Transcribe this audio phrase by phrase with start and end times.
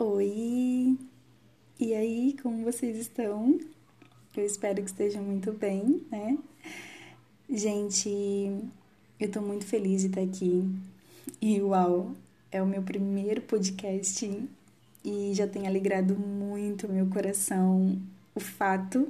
[0.00, 0.96] Oi!
[1.80, 3.58] E aí, como vocês estão?
[4.36, 6.38] Eu espero que estejam muito bem, né?
[7.50, 8.08] Gente,
[9.18, 10.64] eu tô muito feliz de estar aqui.
[11.42, 12.12] E uau,
[12.52, 14.48] é o meu primeiro podcast
[15.04, 18.00] e já tem alegrado muito meu coração
[18.36, 19.08] o fato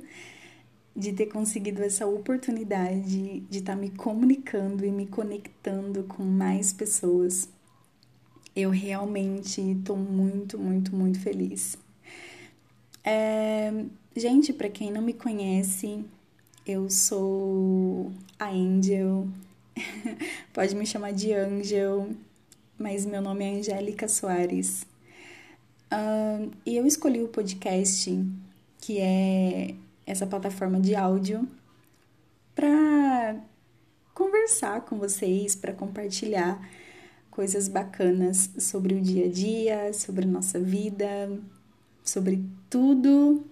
[0.97, 7.47] de ter conseguido essa oportunidade de estar me comunicando e me conectando com mais pessoas
[8.59, 11.79] eu realmente estou muito, muito, muito feliz.
[13.05, 13.73] É,
[14.17, 16.05] gente, para quem não me conhece,
[16.67, 19.29] eu sou a Angel.
[20.53, 22.11] Pode me chamar de Angel,
[22.77, 24.85] mas meu nome é Angélica Soares.
[25.93, 28.11] Uh, e eu escolhi o podcast,
[28.81, 31.49] que é essa plataforma de áudio,
[32.57, 33.37] para
[34.13, 36.61] conversar com vocês, para compartilhar
[37.39, 41.31] coisas bacanas sobre o dia a dia, sobre nossa vida,
[42.03, 43.45] sobre tudo.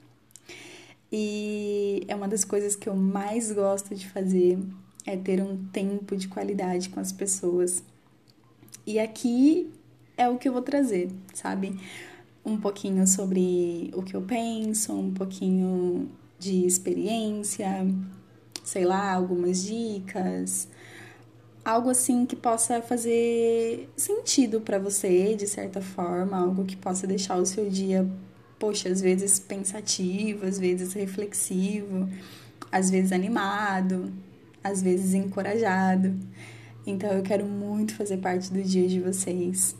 [1.13, 4.59] E é uma das coisas que eu mais gosto de fazer
[5.07, 7.81] é ter um tempo de qualidade com as pessoas.
[8.85, 9.71] E aqui
[10.17, 11.79] é o que eu vou trazer, sabe?
[12.45, 16.09] Um pouquinho sobre o que eu penso, um pouquinho
[16.41, 17.87] de experiência,
[18.65, 20.67] sei lá, algumas dicas,
[21.67, 27.37] algo assim que possa fazer sentido para você, de certa forma, algo que possa deixar
[27.39, 28.09] o seu dia,
[28.57, 32.09] poxa, às vezes pensativo, às vezes reflexivo,
[32.71, 34.13] às vezes animado,
[34.63, 36.15] às vezes encorajado.
[36.87, 39.75] Então eu quero muito fazer parte do dia de vocês.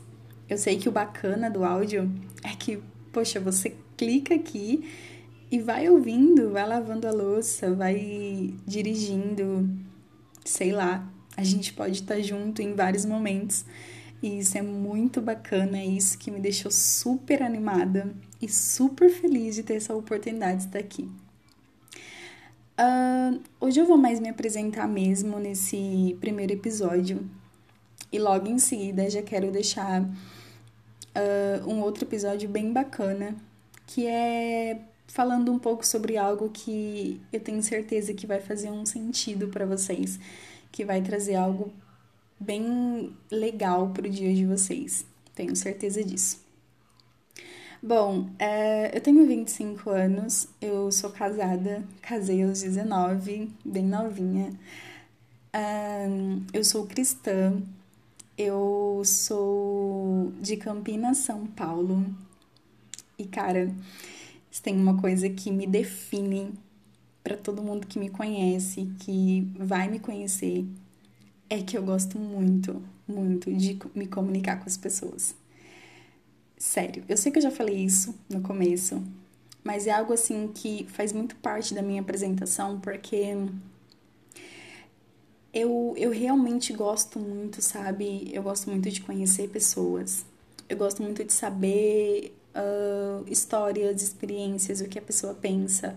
[0.49, 2.11] Eu sei que o bacana do áudio
[2.43, 2.79] é que,
[3.13, 4.83] poxa, você clica aqui
[5.49, 9.69] e vai ouvindo, vai lavando a louça, vai dirigindo,
[10.43, 13.63] sei lá, a gente pode estar junto em vários momentos.
[14.21, 19.53] E isso é muito bacana, é isso que me deixou super animada e super feliz
[19.53, 21.07] de ter essa oportunidade de estar aqui.
[22.79, 27.29] Uh, hoje eu vou mais me apresentar mesmo nesse primeiro episódio.
[28.11, 33.35] E logo em seguida já quero deixar uh, um outro episódio bem bacana,
[33.85, 38.85] que é falando um pouco sobre algo que eu tenho certeza que vai fazer um
[38.85, 40.19] sentido para vocês
[40.71, 41.71] que vai trazer algo
[42.39, 45.05] bem legal para o dia de vocês.
[45.33, 46.45] Tenho certeza disso.
[47.81, 54.51] Bom, é, eu tenho 25 anos, eu sou casada, casei aos 19, bem novinha.
[55.53, 56.07] É,
[56.51, 57.61] eu sou cristã,
[58.37, 62.03] eu sou de Campinas, São Paulo.
[63.17, 63.71] E cara,
[64.61, 66.53] tem uma coisa que me define
[67.27, 70.65] para todo mundo que me conhece, que vai me conhecer,
[71.49, 75.35] é que eu gosto muito, muito de me comunicar com as pessoas.
[76.57, 79.03] Sério, eu sei que eu já falei isso no começo,
[79.61, 83.35] mas é algo assim que faz muito parte da minha apresentação, porque
[85.53, 88.29] eu, eu realmente gosto muito, sabe?
[88.31, 90.25] Eu gosto muito de conhecer pessoas.
[90.69, 95.93] Eu gosto muito de saber uh, histórias, experiências, o que a pessoa pensa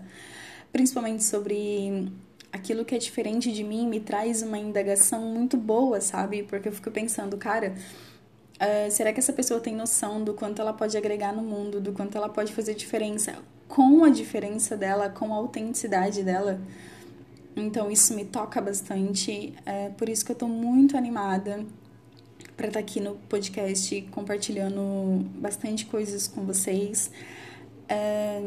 [0.71, 2.11] principalmente sobre
[2.51, 6.43] aquilo que é diferente de mim, me traz uma indagação muito boa, sabe?
[6.43, 7.73] Porque eu fico pensando, cara,
[8.55, 11.93] uh, será que essa pessoa tem noção do quanto ela pode agregar no mundo, do
[11.93, 13.35] quanto ela pode fazer diferença
[13.67, 16.59] com a diferença dela, com a autenticidade dela?
[17.55, 21.65] Então isso me toca bastante, é por isso que eu tô muito animada
[22.55, 27.11] para estar tá aqui no podcast compartilhando bastante coisas com vocês.
[27.89, 28.39] É,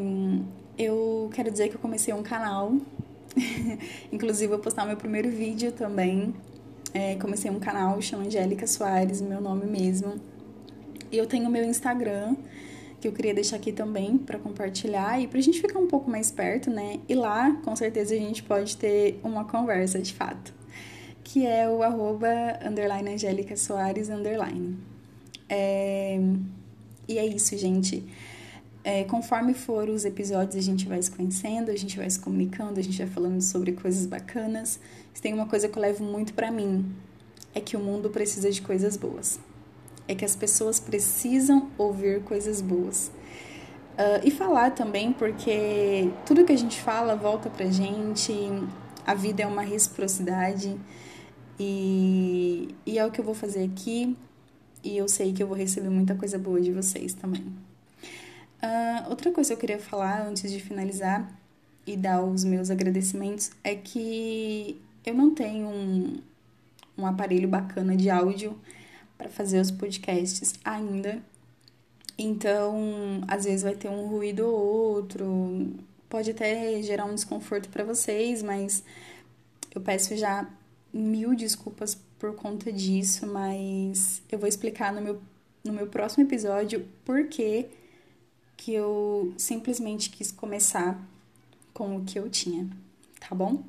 [0.78, 2.74] eu quero dizer que eu comecei um canal,
[4.12, 6.34] inclusive vou postar meu primeiro vídeo também.
[6.92, 10.14] É, comecei um canal, chama Angélica Soares, meu nome mesmo.
[11.10, 12.36] E eu tenho meu Instagram,
[13.00, 16.30] que eu queria deixar aqui também para compartilhar e pra gente ficar um pouco mais
[16.30, 17.00] perto, né?
[17.08, 20.54] E lá, com certeza, a gente pode ter uma conversa de fato,
[21.22, 22.28] que é o arroba
[22.64, 24.78] underline Angélica Soares underline.
[25.48, 26.18] É...
[27.06, 28.02] E é isso, gente.
[28.86, 32.78] É, conforme for os episódios, a gente vai se conhecendo, a gente vai se comunicando,
[32.78, 34.78] a gente vai falando sobre coisas bacanas.
[35.14, 36.84] Se tem uma coisa que eu levo muito para mim,
[37.54, 39.40] é que o mundo precisa de coisas boas.
[40.06, 43.10] É que as pessoas precisam ouvir coisas boas.
[43.94, 48.34] Uh, e falar também, porque tudo que a gente fala volta pra gente,
[49.06, 50.76] a vida é uma reciprocidade,
[51.58, 54.14] e, e é o que eu vou fazer aqui,
[54.82, 57.46] e eu sei que eu vou receber muita coisa boa de vocês também.
[58.64, 61.30] Uh, outra coisa que eu queria falar antes de finalizar
[61.86, 66.16] e dar os meus agradecimentos é que eu não tenho um,
[66.96, 68.58] um aparelho bacana de áudio
[69.18, 71.22] para fazer os podcasts ainda.
[72.16, 75.74] Então, às vezes vai ter um ruído ou outro,
[76.08, 78.82] pode até gerar um desconforto para vocês, mas
[79.74, 80.48] eu peço já
[80.90, 85.20] mil desculpas por conta disso, mas eu vou explicar no meu,
[85.62, 87.66] no meu próximo episódio por que
[88.56, 91.00] que eu simplesmente quis começar
[91.72, 92.68] com o que eu tinha,
[93.20, 93.62] tá bom?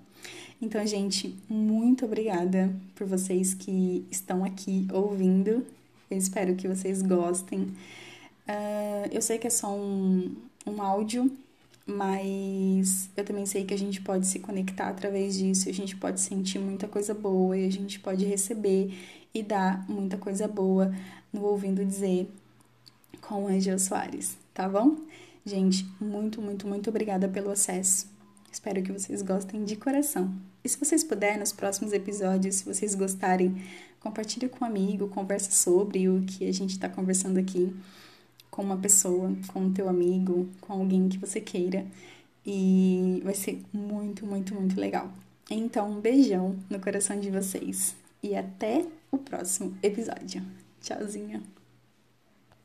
[0.62, 5.66] Então, gente, muito obrigada por vocês que estão aqui ouvindo.
[6.10, 7.62] Eu espero que vocês gostem.
[8.48, 10.36] Uh, eu sei que é só um,
[10.66, 11.30] um áudio,
[11.86, 16.20] mas eu também sei que a gente pode se conectar através disso, a gente pode
[16.22, 18.94] sentir muita coisa boa e a gente pode receber
[19.34, 20.94] e dar muita coisa boa
[21.32, 22.28] no ouvindo dizer
[23.22, 24.96] com Angel Soares, tá bom?
[25.46, 28.08] Gente, muito, muito, muito obrigada pelo acesso.
[28.52, 30.34] Espero que vocês gostem de coração.
[30.64, 33.62] E se vocês puderem, nos próximos episódios, se vocês gostarem,
[34.00, 37.76] compartilhe com um amigo, conversa sobre o que a gente está conversando aqui
[38.50, 41.86] com uma pessoa, com o teu amigo, com alguém que você queira.
[42.46, 45.12] E vai ser muito, muito, muito legal.
[45.50, 47.96] Então, um beijão no coração de vocês.
[48.24, 50.42] E até o próximo episódio.
[50.82, 51.55] Tchauzinho.